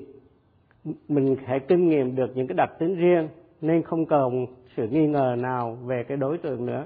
mình 1.08 1.36
sẽ 1.46 1.58
kinh 1.58 1.88
nghiệm 1.88 2.16
được 2.16 2.30
những 2.34 2.46
cái 2.46 2.54
đặc 2.54 2.70
tính 2.78 2.96
riêng, 2.96 3.28
nên 3.60 3.82
không 3.82 4.06
cần 4.06 4.46
sự 4.76 4.88
nghi 4.88 5.06
ngờ 5.06 5.36
nào 5.38 5.78
về 5.84 6.04
cái 6.04 6.16
đối 6.16 6.38
tượng 6.38 6.66
nữa. 6.66 6.84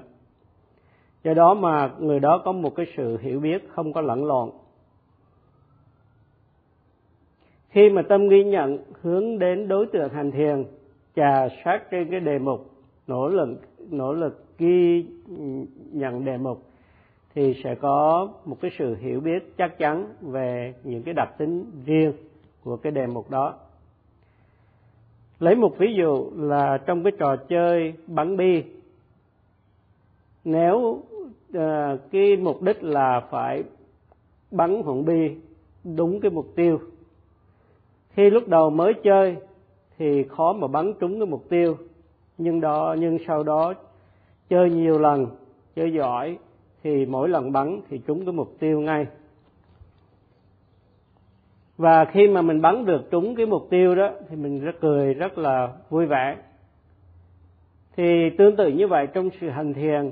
Do 1.23 1.33
đó 1.33 1.53
mà 1.53 1.91
người 1.99 2.19
đó 2.19 2.41
có 2.45 2.51
một 2.51 2.75
cái 2.75 2.85
sự 2.97 3.17
hiểu 3.17 3.39
biết 3.39 3.69
không 3.69 3.93
có 3.93 4.01
lẫn 4.01 4.25
lộn. 4.25 4.49
Khi 7.69 7.89
mà 7.89 8.01
tâm 8.01 8.29
ghi 8.29 8.43
nhận 8.43 8.77
hướng 9.01 9.39
đến 9.39 9.67
đối 9.67 9.85
tượng 9.85 10.09
hành 10.09 10.31
thiền, 10.31 10.63
trà 11.15 11.47
sát 11.65 11.91
trên 11.91 12.11
cái 12.11 12.19
đề 12.19 12.39
mục 12.39 12.76
nỗ 13.07 13.27
lực 13.27 13.49
nỗ 13.89 14.13
lực 14.13 14.45
ghi 14.57 15.05
nhận 15.91 16.25
đề 16.25 16.37
mục 16.37 16.63
thì 17.35 17.61
sẽ 17.63 17.75
có 17.75 18.29
một 18.45 18.57
cái 18.61 18.71
sự 18.79 18.95
hiểu 18.95 19.19
biết 19.19 19.57
chắc 19.57 19.77
chắn 19.77 20.13
về 20.21 20.73
những 20.83 21.03
cái 21.03 21.13
đặc 21.13 21.37
tính 21.37 21.65
riêng 21.85 22.13
của 22.63 22.77
cái 22.77 22.91
đề 22.91 23.07
mục 23.07 23.29
đó. 23.29 23.53
Lấy 25.39 25.55
một 25.55 25.77
ví 25.77 25.87
dụ 25.97 26.31
là 26.35 26.77
trong 26.85 27.03
cái 27.03 27.11
trò 27.19 27.35
chơi 27.35 27.93
bắn 28.07 28.37
bi 28.37 28.63
nếu 30.43 30.77
uh, 30.77 31.63
cái 32.11 32.37
mục 32.37 32.61
đích 32.61 32.83
là 32.83 33.27
phải 33.31 33.63
bắn 34.51 34.83
hòn 34.83 35.05
bi 35.05 35.35
đúng 35.83 36.19
cái 36.19 36.31
mục 36.31 36.47
tiêu 36.55 36.79
khi 38.17 38.29
lúc 38.29 38.47
đầu 38.47 38.69
mới 38.69 38.93
chơi 39.03 39.35
thì 39.97 40.23
khó 40.23 40.53
mà 40.53 40.67
bắn 40.67 40.93
trúng 40.99 41.19
cái 41.19 41.27
mục 41.27 41.49
tiêu 41.49 41.77
nhưng 42.37 42.61
đó, 42.61 42.95
nhưng 42.99 43.17
sau 43.27 43.43
đó 43.43 43.73
chơi 44.49 44.69
nhiều 44.69 44.99
lần, 44.99 45.27
chơi 45.75 45.93
giỏi, 45.93 46.37
thì 46.83 47.05
mỗi 47.05 47.29
lần 47.29 47.51
bắn 47.51 47.81
thì 47.89 47.97
trúng 47.97 48.25
cái 48.25 48.33
mục 48.33 48.55
tiêu 48.59 48.79
ngay. 48.79 49.05
Và 51.77 52.05
khi 52.05 52.27
mà 52.27 52.41
mình 52.41 52.61
bắn 52.61 52.85
được 52.85 53.11
trúng 53.11 53.35
cái 53.35 53.45
mục 53.45 53.67
tiêu 53.69 53.95
đó, 53.95 54.09
thì 54.29 54.35
mình 54.35 54.59
rất 54.59 54.75
cười, 54.81 55.13
rất 55.13 55.37
là 55.37 55.73
vui 55.89 56.05
vẻ. 56.05 56.37
Thì 57.95 58.29
tương 58.37 58.55
tự 58.55 58.67
như 58.67 58.87
vậy 58.87 59.07
trong 59.07 59.29
sự 59.41 59.49
hành 59.49 59.73
thiền, 59.73 60.11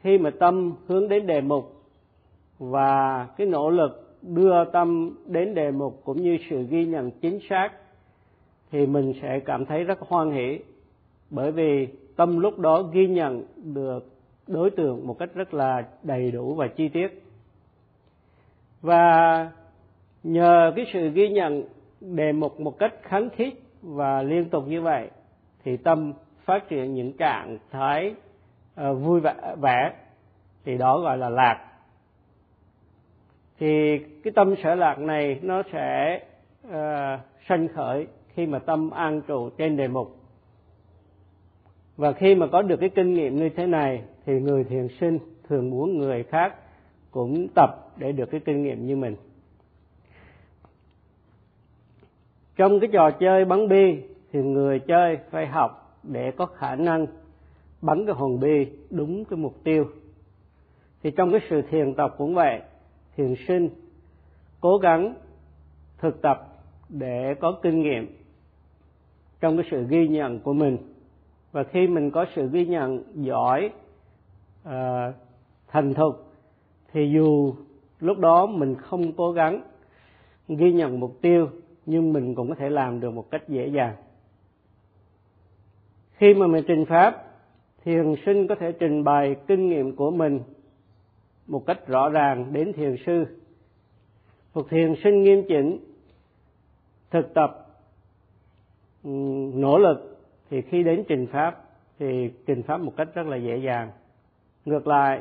khi 0.00 0.18
mà 0.18 0.30
tâm 0.30 0.72
hướng 0.86 1.08
đến 1.08 1.26
đề 1.26 1.40
mục 1.40 1.82
và 2.58 3.26
cái 3.36 3.46
nỗ 3.46 3.70
lực 3.70 4.18
đưa 4.22 4.64
tâm 4.64 5.16
đến 5.26 5.54
đề 5.54 5.70
mục 5.70 6.00
cũng 6.04 6.22
như 6.22 6.38
sự 6.50 6.66
ghi 6.70 6.84
nhận 6.84 7.10
chính 7.10 7.38
xác, 7.48 7.70
thì 8.70 8.86
mình 8.86 9.14
sẽ 9.22 9.40
cảm 9.40 9.66
thấy 9.66 9.84
rất 9.84 10.00
hoan 10.00 10.30
hỷ 10.30 10.58
bởi 11.30 11.52
vì 11.52 11.88
tâm 12.16 12.38
lúc 12.38 12.58
đó 12.58 12.82
ghi 12.82 13.08
nhận 13.08 13.44
được 13.74 14.08
đối 14.46 14.70
tượng 14.70 15.06
một 15.06 15.18
cách 15.18 15.34
rất 15.34 15.54
là 15.54 15.84
đầy 16.02 16.30
đủ 16.30 16.54
và 16.54 16.68
chi 16.68 16.88
tiết. 16.88 17.22
Và 18.80 19.50
nhờ 20.22 20.72
cái 20.76 20.86
sự 20.92 21.10
ghi 21.10 21.28
nhận 21.28 21.64
đề 22.00 22.32
mục 22.32 22.60
một 22.60 22.78
cách 22.78 22.94
kháng 23.02 23.28
khít 23.30 23.54
và 23.82 24.22
liên 24.22 24.50
tục 24.50 24.64
như 24.68 24.82
vậy 24.82 25.10
thì 25.64 25.76
tâm 25.76 26.12
phát 26.44 26.68
triển 26.68 26.94
những 26.94 27.12
trạng 27.12 27.58
thái 27.70 28.14
uh, 28.80 29.00
vui 29.00 29.20
vẻ, 29.20 29.34
vẻ 29.60 29.92
thì 30.64 30.78
đó 30.78 31.00
gọi 31.00 31.18
là 31.18 31.28
lạc. 31.28 31.66
Thì 33.58 33.98
cái 34.24 34.32
tâm 34.34 34.54
sở 34.62 34.74
lạc 34.74 34.98
này 34.98 35.38
nó 35.42 35.62
sẽ 35.72 36.20
uh, 36.66 37.20
sanh 37.48 37.68
khởi 37.68 38.06
khi 38.28 38.46
mà 38.46 38.58
tâm 38.58 38.90
an 38.90 39.22
trụ 39.26 39.50
trên 39.50 39.76
đề 39.76 39.88
mục 39.88 40.19
và 42.00 42.12
khi 42.12 42.34
mà 42.34 42.46
có 42.46 42.62
được 42.62 42.76
cái 42.80 42.88
kinh 42.88 43.14
nghiệm 43.14 43.36
như 43.36 43.48
thế 43.48 43.66
này, 43.66 44.02
thì 44.26 44.40
người 44.40 44.64
thiền 44.64 44.88
sinh 45.00 45.18
thường 45.48 45.70
muốn 45.70 45.98
người 45.98 46.22
khác 46.22 46.54
cũng 47.10 47.46
tập 47.54 47.70
để 47.96 48.12
được 48.12 48.30
cái 48.30 48.40
kinh 48.44 48.62
nghiệm 48.62 48.86
như 48.86 48.96
mình. 48.96 49.16
Trong 52.56 52.80
cái 52.80 52.90
trò 52.92 53.10
chơi 53.10 53.44
bắn 53.44 53.68
bi, 53.68 54.02
thì 54.32 54.42
người 54.42 54.78
chơi 54.78 55.18
phải 55.30 55.46
học 55.46 55.98
để 56.02 56.30
có 56.30 56.46
khả 56.46 56.76
năng 56.76 57.06
bắn 57.82 58.06
cái 58.06 58.14
hòn 58.14 58.40
bi 58.40 58.66
đúng 58.90 59.24
cái 59.24 59.36
mục 59.36 59.64
tiêu. 59.64 59.84
Thì 61.02 61.10
trong 61.10 61.30
cái 61.30 61.40
sự 61.50 61.62
thiền 61.70 61.94
tập 61.94 62.14
cũng 62.18 62.34
vậy, 62.34 62.60
thiền 63.16 63.34
sinh 63.48 63.68
cố 64.60 64.78
gắng 64.78 65.14
thực 65.98 66.22
tập 66.22 66.62
để 66.88 67.34
có 67.40 67.58
kinh 67.62 67.82
nghiệm 67.82 68.16
trong 69.40 69.56
cái 69.56 69.66
sự 69.70 69.86
ghi 69.88 70.08
nhận 70.08 70.38
của 70.38 70.52
mình 70.52 70.76
và 71.52 71.64
khi 71.64 71.86
mình 71.86 72.10
có 72.10 72.26
sự 72.34 72.48
ghi 72.52 72.66
nhận 72.66 73.02
giỏi 73.14 73.70
à, 74.64 75.12
thành 75.68 75.94
thục 75.94 76.32
thì 76.92 77.10
dù 77.14 77.54
lúc 78.00 78.18
đó 78.18 78.46
mình 78.46 78.74
không 78.74 79.12
cố 79.12 79.32
gắng 79.32 79.62
ghi 80.48 80.72
nhận 80.72 81.00
mục 81.00 81.18
tiêu 81.20 81.48
nhưng 81.86 82.12
mình 82.12 82.34
cũng 82.34 82.48
có 82.48 82.54
thể 82.54 82.70
làm 82.70 83.00
được 83.00 83.10
một 83.10 83.30
cách 83.30 83.48
dễ 83.48 83.66
dàng. 83.66 83.96
Khi 86.12 86.34
mà 86.34 86.46
mình 86.46 86.64
trình 86.68 86.84
pháp 86.84 87.26
thiền 87.84 88.14
sinh 88.26 88.48
có 88.48 88.54
thể 88.54 88.72
trình 88.72 89.04
bày 89.04 89.36
kinh 89.46 89.68
nghiệm 89.68 89.96
của 89.96 90.10
mình 90.10 90.40
một 91.46 91.66
cách 91.66 91.86
rõ 91.86 92.08
ràng 92.08 92.52
đến 92.52 92.72
thiền 92.72 92.96
sư. 93.06 93.24
Một 94.54 94.66
thiền 94.70 94.94
sinh 95.04 95.22
nghiêm 95.22 95.44
chỉnh 95.48 95.78
thực 97.10 97.34
tập 97.34 97.66
nỗ 99.54 99.78
lực 99.78 100.19
thì 100.50 100.62
khi 100.62 100.82
đến 100.82 101.04
trình 101.08 101.26
pháp 101.26 101.64
thì 101.98 102.30
trình 102.46 102.62
pháp 102.62 102.80
một 102.80 102.92
cách 102.96 103.08
rất 103.14 103.26
là 103.26 103.36
dễ 103.36 103.56
dàng. 103.56 103.90
Ngược 104.64 104.86
lại, 104.86 105.20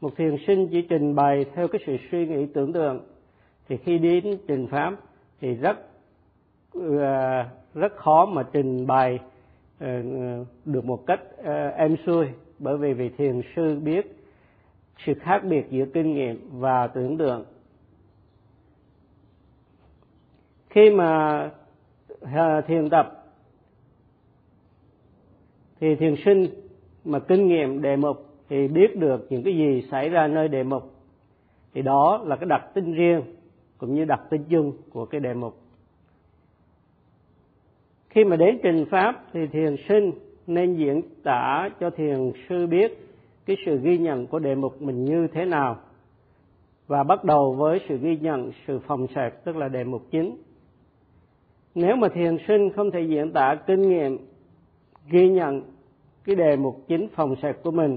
một 0.00 0.16
thiền 0.16 0.36
sinh 0.46 0.68
chỉ 0.70 0.82
trình 0.82 1.14
bày 1.14 1.44
theo 1.54 1.68
cái 1.68 1.80
sự 1.86 1.96
suy 2.10 2.26
nghĩ 2.26 2.46
tưởng 2.46 2.72
tượng. 2.72 3.00
Thì 3.68 3.76
khi 3.76 3.98
đến 3.98 4.38
trình 4.48 4.66
pháp 4.66 4.94
thì 5.40 5.54
rất 5.54 5.78
ờ, 6.74 7.44
rất 7.74 7.96
khó 7.96 8.26
mà 8.26 8.42
trình 8.52 8.86
bày 8.86 9.18
ờ, 9.78 10.02
được 10.64 10.84
một 10.84 11.06
cách 11.06 11.20
ờ, 11.44 11.68
êm 11.68 11.96
xuôi. 12.06 12.26
Bởi 12.58 12.76
vì 12.78 12.92
vị 12.92 13.10
thiền 13.18 13.40
sư 13.56 13.80
biết 13.84 14.16
sự 15.06 15.14
khác 15.20 15.44
biệt 15.44 15.66
giữa 15.70 15.84
kinh 15.94 16.14
nghiệm 16.14 16.48
và 16.52 16.86
tưởng 16.86 17.18
tượng. 17.18 17.44
Khi 20.70 20.90
mà 20.90 21.50
thiền 22.66 22.90
tập 22.90 23.21
thì 25.82 25.94
thiền 25.94 26.14
sinh 26.24 26.46
mà 27.04 27.18
kinh 27.18 27.48
nghiệm 27.48 27.82
đề 27.82 27.96
mục 27.96 28.16
thì 28.48 28.68
biết 28.68 28.96
được 28.96 29.26
những 29.30 29.42
cái 29.42 29.56
gì 29.56 29.82
xảy 29.90 30.08
ra 30.08 30.26
nơi 30.26 30.48
đề 30.48 30.62
mục. 30.62 30.82
Thì 31.74 31.82
đó 31.82 32.22
là 32.24 32.36
cái 32.36 32.46
đặc 32.46 32.74
tính 32.74 32.92
riêng 32.92 33.22
cũng 33.78 33.94
như 33.94 34.04
đặc 34.04 34.20
tính 34.30 34.44
chung 34.48 34.72
của 34.90 35.06
cái 35.06 35.20
đề 35.20 35.34
mục. 35.34 35.54
Khi 38.08 38.24
mà 38.24 38.36
đến 38.36 38.58
trình 38.62 38.84
pháp 38.90 39.24
thì 39.32 39.46
thiền 39.46 39.76
sinh 39.88 40.10
nên 40.46 40.76
diễn 40.76 41.02
tả 41.22 41.68
cho 41.80 41.90
thiền 41.90 42.32
sư 42.48 42.66
biết 42.66 42.98
cái 43.46 43.56
sự 43.66 43.78
ghi 43.82 43.98
nhận 43.98 44.26
của 44.26 44.38
đề 44.38 44.54
mục 44.54 44.82
mình 44.82 45.04
như 45.04 45.26
thế 45.32 45.44
nào 45.44 45.76
và 46.86 47.02
bắt 47.02 47.24
đầu 47.24 47.54
với 47.58 47.80
sự 47.88 47.98
ghi 47.98 48.16
nhận, 48.16 48.52
sự 48.66 48.78
phòng 48.78 49.06
sạc, 49.14 49.44
tức 49.44 49.56
là 49.56 49.68
đề 49.68 49.84
mục 49.84 50.02
chính. 50.10 50.36
Nếu 51.74 51.96
mà 51.96 52.08
thiền 52.08 52.36
sinh 52.48 52.70
không 52.70 52.90
thể 52.90 53.00
diễn 53.00 53.32
tả 53.32 53.54
kinh 53.66 53.88
nghiệm 53.88 54.18
ghi 55.10 55.28
nhận 55.28 55.62
cái 56.24 56.36
đề 56.36 56.56
mục 56.56 56.84
chính 56.88 57.08
phòng 57.14 57.36
sạch 57.42 57.56
của 57.62 57.70
mình. 57.70 57.96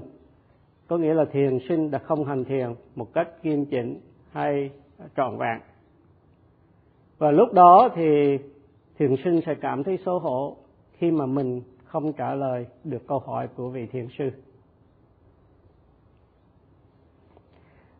Có 0.88 0.98
nghĩa 0.98 1.13
là 1.13 1.25
thiền 1.25 1.60
sinh 1.70 1.91
đã 1.91 2.00
không 2.00 2.25
hành 2.25 2.46
thiền 2.46 2.75
một 2.96 3.13
cách 3.13 3.27
nghiêm 3.44 3.65
chỉnh 3.65 4.00
hay 4.32 4.70
trọn 5.17 5.38
vẹn. 5.38 5.60
Và 7.17 7.32
lúc 7.32 7.53
đó 7.53 7.89
thì 7.96 8.38
thiền 8.98 9.15
sinh 9.24 9.41
sẽ 9.46 9.55
cảm 9.55 9.84
thấy 9.84 10.00
xấu 10.05 10.20
hổ 10.20 10.55
khi 10.98 11.12
mà 11.12 11.25
mình 11.25 11.62
không 11.86 12.13
trả 12.13 12.36
lời 12.36 12.65
được 12.84 13.08
câu 13.08 13.20
hỏi 13.20 13.48
của 13.55 13.70
vị 13.70 13.86
thiền 13.86 14.08
sư. 14.17 14.29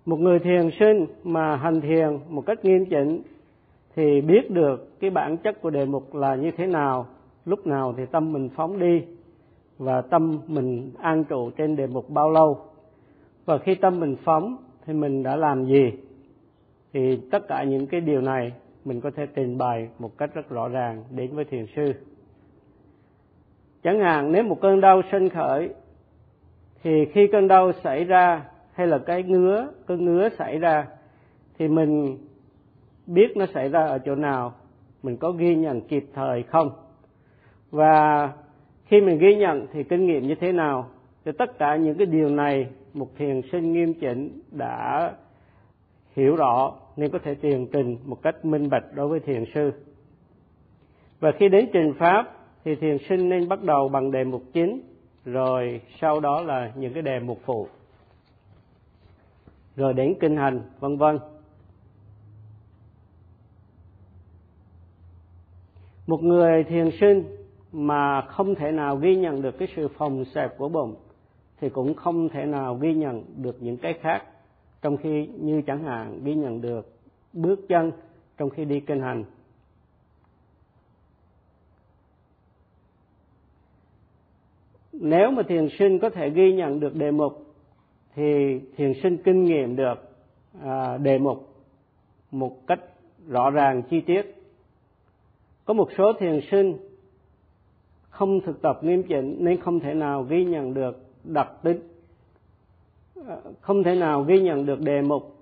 Một 0.06 0.20
người 0.20 0.40
thiền 0.40 0.70
sinh 0.80 1.06
mà 1.24 1.56
hành 1.56 1.82
thiền 1.82 2.20
một 2.30 2.46
cách 2.46 2.66
nghiêm 2.66 2.86
chỉnh 2.86 3.22
thì 3.96 4.22
biết 4.22 4.52
được 4.52 5.00
cái 5.00 5.10
bản 5.10 5.38
chất 5.38 5.62
của 5.62 5.70
đề 5.70 5.86
mục 5.86 6.16
là 6.16 6.36
như 6.36 6.52
thế 6.58 6.68
nào, 6.68 7.08
lúc 7.46 7.68
nào 7.68 7.94
thì 7.98 8.06
tâm 8.06 8.34
mình 8.34 8.50
phóng 8.56 8.80
đi 8.80 9.04
và 9.78 10.02
tâm 10.02 10.40
mình 10.48 10.92
an 11.00 11.24
trụ 11.24 11.52
trên 11.52 11.76
đề 11.76 11.88
mục 11.88 12.10
bao 12.10 12.32
lâu. 12.32 12.66
Và 13.46 13.58
khi 13.58 13.76
tâm 13.76 14.00
mình 14.00 14.16
phóng, 14.24 14.58
thì 14.86 14.94
mình 14.94 15.24
đã 15.24 15.36
làm 15.36 15.66
gì? 15.66 15.92
Thì 16.94 17.20
tất 17.32 17.48
cả 17.48 17.64
những 17.64 17.88
cái 17.88 18.02
điều 18.02 18.22
này 18.22 18.54
mình 18.86 19.02
có 19.02 19.12
thể 19.16 19.26
trình 19.36 19.58
bày 19.58 19.90
một 20.00 20.18
cách 20.18 20.34
rất 20.34 20.50
rõ 20.50 20.68
ràng 20.68 21.04
đến 21.10 21.36
với 21.36 21.46
thiền 21.46 21.66
sư. 21.76 21.94
Chẳng 23.84 24.00
hạn, 24.00 24.32
nếu 24.32 24.44
một 24.44 24.62
cơn 24.62 24.82
đau 24.82 25.02
sinh 25.12 25.30
khởi, 25.30 25.70
thì 26.84 27.06
khi 27.06 27.28
cơn 27.32 27.48
đau 27.48 27.72
xảy 27.84 28.04
ra 28.04 28.46
hay 28.74 28.88
là 28.88 28.98
cái 28.98 29.24
ngứa, 29.24 29.68
cơn 29.86 30.06
ngứa 30.06 30.30
xảy 30.38 30.60
ra, 30.60 30.88
thì 31.58 31.68
mình 31.68 32.18
biết 33.08 33.38
nó 33.38 33.46
xảy 33.54 33.70
ra 33.70 33.86
ở 33.86 34.00
chỗ 34.00 34.16
nào, 34.16 34.54
mình 35.04 35.18
có 35.18 35.32
ghi 35.32 35.56
nhận 35.56 35.82
kịp 35.82 36.06
thời 36.14 36.44
không? 36.44 36.70
Và 37.72 38.32
khi 38.86 39.02
mình 39.02 39.18
ghi 39.18 39.36
nhận 39.36 39.68
thì 39.74 39.84
kinh 39.84 40.06
nghiệm 40.06 40.28
như 40.28 40.36
thế 40.36 40.52
nào? 40.52 40.90
Thì 41.26 41.32
tất 41.38 41.58
cả 41.58 41.76
những 41.76 41.98
cái 41.98 42.06
điều 42.06 42.30
này, 42.30 42.68
một 42.94 43.10
thiền 43.18 43.42
sinh 43.52 43.74
nghiêm 43.74 43.94
chỉnh 43.94 44.42
đã 44.52 45.14
hiểu 46.16 46.36
rõ 46.36 46.74
nên 46.96 47.12
có 47.12 47.20
thể 47.24 47.36
tiền 47.36 47.68
trình 47.74 47.98
một 48.06 48.22
cách 48.22 48.46
minh 48.46 48.70
bạch 48.70 48.84
đối 48.94 49.08
với 49.08 49.20
thiền 49.20 49.44
sư. 49.54 49.72
Và 51.20 51.32
khi 51.40 51.50
đến 51.50 51.70
trình 51.74 51.94
pháp 52.00 52.32
thì 52.64 52.76
thiền 52.76 52.98
sinh 53.10 53.30
nên 53.30 53.50
bắt 53.50 53.64
đầu 53.64 53.90
bằng 53.90 54.12
đề 54.12 54.24
mục 54.24 54.44
chính, 54.54 54.82
rồi 55.26 55.82
sau 56.02 56.20
đó 56.20 56.42
là 56.42 56.72
những 56.76 56.94
cái 56.94 57.02
đề 57.02 57.20
mục 57.20 57.40
phụ. 57.46 57.68
Rồi 59.76 59.94
đến 59.94 60.14
kinh 60.20 60.38
hành, 60.38 60.62
vân 60.80 60.98
vân. 60.98 61.20
Một 66.08 66.24
người 66.24 66.64
thiền 66.64 66.90
sinh 67.00 67.24
mà 67.78 68.22
không 68.22 68.56
thể 68.56 68.72
nào 68.72 68.98
ghi 68.98 69.16
nhận 69.16 69.42
được 69.42 69.58
cái 69.58 69.68
sự 69.76 69.88
phòng 69.88 70.26
xẹp 70.26 70.58
của 70.58 70.70
bụng 70.70 70.96
thì 71.60 71.70
cũng 71.70 71.94
không 71.94 72.30
thể 72.30 72.46
nào 72.46 72.76
ghi 72.76 72.94
nhận 72.94 73.24
được 73.38 73.58
những 73.60 73.78
cái 73.78 73.94
khác 74.02 74.24
trong 74.82 74.98
khi 74.98 75.28
như 75.40 75.62
chẳng 75.68 75.84
hạn 75.84 76.20
ghi 76.24 76.36
nhận 76.36 76.62
được 76.62 76.94
bước 77.34 77.60
chân 77.70 77.92
trong 78.38 78.50
khi 78.50 78.66
đi 78.66 78.80
kinh 78.80 79.02
hành. 79.02 79.24
Nếu 84.94 85.32
mà 85.32 85.44
thiền 85.48 85.68
sinh 85.80 86.00
có 86.00 86.10
thể 86.10 86.30
ghi 86.30 86.54
nhận 86.54 86.80
được 86.80 86.96
đề 86.96 87.12
mục 87.12 87.56
thì 88.16 88.60
thiền 88.78 88.94
sinh 89.04 89.18
kinh 89.18 89.44
nghiệm 89.44 89.76
được 89.76 89.96
à, 90.62 90.98
đề 90.98 91.18
mục 91.18 91.56
một 92.32 92.68
cách 92.68 92.80
rõ 93.28 93.50
ràng 93.50 93.84
chi 93.90 94.02
tiết. 94.02 94.22
Có 95.66 95.74
một 95.74 95.90
số 95.98 96.14
thiền 96.20 96.40
sinh 96.52 96.78
không 98.16 98.42
thực 98.42 98.62
tập 98.62 98.84
nghiêm 98.84 99.04
chỉnh 99.04 99.38
nên 99.40 99.58
không 99.62 99.80
thể 99.80 99.94
nào 99.94 100.24
ghi 100.24 100.46
nhận 100.46 100.74
được 100.74 100.98
đặc 101.24 101.50
tính 101.64 101.80
à, 103.28 103.38
không 103.62 103.84
thể 103.84 103.96
nào 103.96 104.24
ghi 104.24 104.42
nhận 104.42 104.66
được 104.66 104.82
đề 104.82 105.02
mục. 105.02 105.36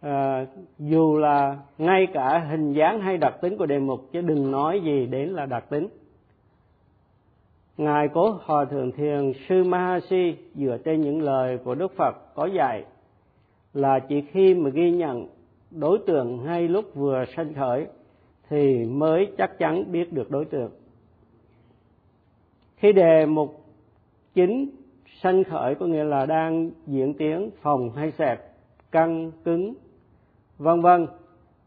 À, 0.00 0.46
dù 0.78 1.16
là 1.16 1.58
ngay 1.78 2.06
cả 2.12 2.46
hình 2.50 2.72
dáng 2.72 3.00
hay 3.00 3.16
đặc 3.16 3.34
tính 3.40 3.56
của 3.56 3.66
đề 3.66 3.78
mục 3.78 4.00
chứ 4.12 4.20
đừng 4.20 4.50
nói 4.50 4.80
gì 4.84 5.06
đến 5.06 5.28
là 5.28 5.46
đặc 5.46 5.64
tính. 5.70 5.88
Ngài 7.76 8.08
cố 8.08 8.38
hòa 8.42 8.64
thượng 8.64 8.92
thiền 8.92 9.32
sư 9.48 9.64
mahasi 9.64 10.36
dựa 10.54 10.78
trên 10.84 11.00
những 11.00 11.22
lời 11.22 11.58
của 11.64 11.74
đức 11.74 11.92
phật 11.96 12.34
có 12.34 12.46
dạy 12.46 12.84
là 13.74 13.98
chỉ 13.98 14.20
khi 14.20 14.54
mà 14.54 14.70
ghi 14.70 14.90
nhận 14.90 15.26
đối 15.70 15.98
tượng 15.98 16.44
ngay 16.44 16.68
lúc 16.68 16.94
vừa 16.94 17.24
sanh 17.36 17.54
khởi 17.54 17.86
thì 18.48 18.84
mới 18.84 19.28
chắc 19.38 19.58
chắn 19.58 19.92
biết 19.92 20.12
được 20.12 20.30
đối 20.30 20.44
tượng 20.44 20.70
khi 22.76 22.92
đề 22.92 23.26
mục 23.26 23.64
chính 24.34 24.70
sanh 25.22 25.44
khởi 25.44 25.74
có 25.74 25.86
nghĩa 25.86 26.04
là 26.04 26.26
đang 26.26 26.70
diễn 26.86 27.14
tiến 27.14 27.50
phòng 27.62 27.90
hay 27.90 28.10
xẹp 28.10 28.52
căng, 28.90 29.30
cứng, 29.44 29.74
vân 30.58 30.80
vân, 30.80 31.06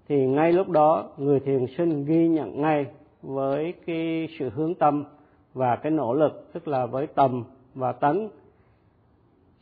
thì 0.07 0.27
ngay 0.27 0.53
lúc 0.53 0.69
đó 0.69 1.09
người 1.17 1.39
thiền 1.39 1.65
sinh 1.77 2.05
ghi 2.05 2.27
nhận 2.27 2.61
ngay 2.61 2.85
với 3.21 3.73
cái 3.85 4.27
sự 4.39 4.49
hướng 4.49 4.75
tâm 4.75 5.03
và 5.53 5.75
cái 5.75 5.91
nỗ 5.91 6.13
lực, 6.13 6.49
tức 6.53 6.67
là 6.67 6.85
với 6.85 7.07
tầm 7.07 7.43
và 7.75 7.91
tấn 7.91 8.29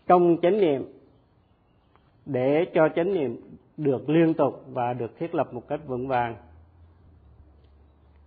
trong 0.08 0.38
chánh 0.42 0.60
niệm, 0.60 0.84
để 2.26 2.66
cho 2.74 2.90
chánh 2.96 3.14
niệm 3.14 3.42
được 3.78 4.10
liên 4.10 4.34
tục 4.34 4.64
và 4.68 4.94
được 4.94 5.18
thiết 5.20 5.36
lập 5.36 5.54
một 5.54 5.68
cách 5.68 5.80
vững 5.88 6.08
vàng. 6.08 6.36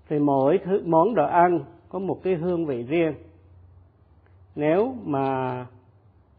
Thì 0.08 0.18
mỗi 0.18 0.58
thứ, 0.64 0.82
món 0.86 1.14
đồ 1.14 1.26
ăn 1.26 1.60
có 1.90 1.98
một 1.98 2.20
cái 2.22 2.34
hương 2.34 2.66
vị 2.66 2.82
riêng. 2.82 3.14
Nếu 4.54 4.94
mà 5.04 5.66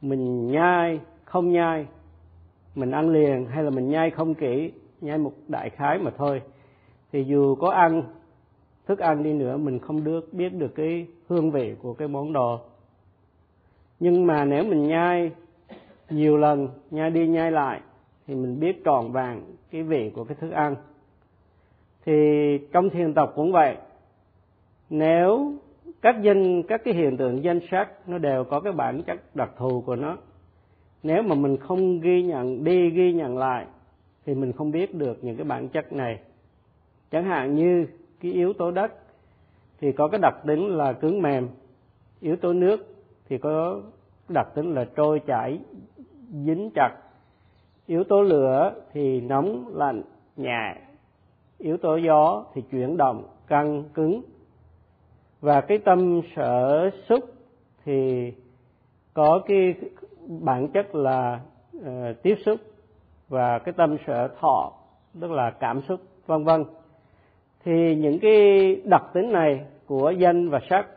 mình 0.01 0.51
nhai 0.51 0.99
không 1.25 1.51
nhai, 1.51 1.87
mình 2.75 2.91
ăn 2.91 3.09
liền 3.09 3.45
hay 3.45 3.63
là 3.63 3.69
mình 3.69 3.89
nhai 3.89 4.09
không 4.09 4.33
kỹ, 4.33 4.71
nhai 5.01 5.17
một 5.17 5.33
đại 5.47 5.69
khái 5.69 5.99
mà 5.99 6.11
thôi, 6.17 6.41
thì 7.11 7.23
dù 7.23 7.55
có 7.55 7.69
ăn, 7.69 8.03
thức 8.87 8.99
ăn 8.99 9.23
đi 9.23 9.33
nữa, 9.33 9.57
mình 9.57 9.79
không 9.79 10.03
được 10.03 10.33
biết 10.33 10.49
được 10.49 10.75
cái 10.75 11.07
hương 11.27 11.51
vị 11.51 11.75
của 11.81 11.93
cái 11.93 12.07
món 12.07 12.33
đồ 12.33 12.59
nhưng 14.01 14.27
mà 14.27 14.45
nếu 14.45 14.63
mình 14.63 14.87
nhai 14.87 15.31
nhiều 16.09 16.37
lần, 16.37 16.67
nhai 16.91 17.09
đi 17.09 17.27
nhai 17.27 17.51
lại, 17.51 17.81
thì 18.27 18.35
mình 18.35 18.59
biết 18.59 18.83
tròn 18.83 19.11
vàng 19.11 19.43
cái 19.71 19.83
vị 19.83 20.11
của 20.15 20.23
cái 20.23 20.35
thức 20.35 20.51
ăn. 20.51 20.75
Thì 22.05 22.13
trong 22.71 22.89
thiền 22.89 23.13
tập 23.13 23.31
cũng 23.35 23.51
vậy 23.51 23.75
nếu 24.91 25.54
các 26.01 26.21
danh 26.21 26.63
các 26.63 26.82
cái 26.84 26.93
hiện 26.93 27.17
tượng 27.17 27.43
danh 27.43 27.60
sắc 27.71 28.10
nó 28.10 28.17
đều 28.17 28.43
có 28.43 28.60
cái 28.60 28.73
bản 28.73 29.04
chất 29.04 29.36
đặc 29.36 29.49
thù 29.58 29.82
của 29.86 29.95
nó, 29.95 30.17
nếu 31.04 31.23
mà 31.23 31.36
mình 31.36 31.58
không 31.58 31.99
ghi 31.99 32.23
nhận, 32.23 32.63
đi 32.63 32.89
ghi 32.89 33.13
nhận 33.13 33.38
lại, 33.38 33.65
thì 34.25 34.34
mình 34.36 34.51
không 34.51 34.71
biết 34.71 34.95
được 34.95 35.23
những 35.23 35.36
cái 35.36 35.45
bản 35.45 35.69
chất 35.69 35.93
này. 35.93 36.19
Chẳng 37.12 37.23
hạn 37.23 37.56
như 37.56 37.88
cái 38.21 38.32
yếu 38.32 38.54
tố 38.54 38.71
đất 38.71 38.93
thì 39.80 39.91
có 39.91 40.08
cái 40.08 40.19
đặc 40.21 40.36
tính 40.45 40.67
là 40.67 40.93
cứng 40.93 41.21
mềm, 41.21 41.47
yếu 42.19 42.36
tố 42.36 42.54
nước 42.54 42.95
thì 43.30 43.38
có 43.38 43.82
đặc 44.30 44.47
tính 44.56 44.73
là 44.73 44.86
trôi 44.95 45.19
chảy, 45.19 45.60
dính 46.45 46.69
chặt, 46.75 46.91
yếu 47.86 48.04
tố 48.04 48.21
lửa 48.21 48.73
thì 48.93 49.21
nóng, 49.21 49.71
lạnh, 49.75 50.01
nhẹ, 50.36 50.75
yếu 51.58 51.77
tố 51.77 51.95
gió 51.95 52.45
thì 52.54 52.62
chuyển 52.71 52.97
động, 52.97 53.23
căng, 53.47 53.84
cứng 53.93 54.21
và 55.41 55.62
cái 55.62 55.77
tâm 55.77 56.21
sở 56.36 56.89
xúc 57.10 57.19
thì 57.86 58.32
có 59.13 59.41
cái 59.47 59.75
bản 60.27 60.67
chất 60.67 60.95
là 60.95 61.39
uh, 61.77 61.84
tiếp 62.23 62.36
xúc. 62.45 62.60
Và 63.30 63.60
cái 63.60 63.73
tâm 63.77 63.97
sở 64.08 64.27
thọ 64.39 64.73
tức 65.19 65.32
là 65.32 65.51
cảm 65.51 65.82
xúc 65.88 66.01
vân 66.25 66.43
vân. 66.43 66.63
Thì 67.63 67.95
những 67.95 68.19
cái 68.19 68.75
đặc 68.84 69.04
tính 69.13 69.32
này 69.32 69.65
của 69.86 70.12
danh 70.12 70.49
và 70.49 70.60
sắc 70.69 70.88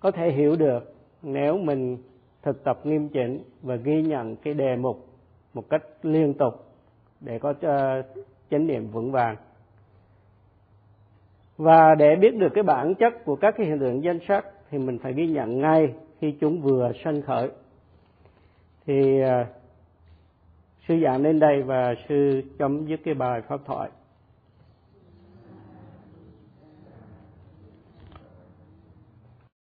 có 0.00 0.10
thể 0.10 0.30
hiểu 0.30 0.56
được 0.56 0.94
nếu 1.22 1.58
mình 1.58 1.98
thực 2.42 2.64
tập 2.64 2.86
nghiêm 2.86 3.08
chỉnh 3.08 3.42
và 3.62 3.76
ghi 3.76 4.02
nhận 4.02 4.36
cái 4.36 4.54
đề 4.54 4.76
mục 4.76 5.06
một 5.54 5.68
cách 5.70 5.82
liên 6.02 6.34
tục 6.34 6.54
để 7.20 7.38
có 7.38 7.54
ờ, 7.60 8.02
chánh 8.50 8.66
niệm 8.66 8.90
vững 8.90 9.12
vàng 9.12 9.36
và 11.58 11.94
để 11.94 12.16
biết 12.16 12.36
được 12.36 12.48
cái 12.54 12.64
bản 12.64 12.94
chất 12.94 13.24
của 13.24 13.36
các 13.36 13.54
cái 13.56 13.66
hiện 13.66 13.78
tượng 13.78 14.02
danh 14.02 14.18
sắc 14.28 14.44
thì 14.70 14.78
mình 14.78 14.98
phải 14.98 15.12
ghi 15.12 15.26
nhận 15.26 15.60
ngay 15.60 15.94
khi 16.20 16.34
chúng 16.40 16.60
vừa 16.60 16.92
sanh 17.04 17.22
khởi. 17.22 17.48
Thì 18.86 19.20
à, 19.20 19.46
sư 20.88 20.94
giảng 21.04 21.22
đến 21.22 21.40
đây 21.40 21.62
và 21.62 21.94
sư 22.08 22.42
chấm 22.58 22.86
dứt 22.86 23.00
cái 23.04 23.14
bài 23.14 23.40
pháp 23.48 23.60
thoại. 23.66 23.90